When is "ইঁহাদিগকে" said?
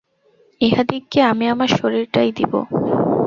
0.61-1.19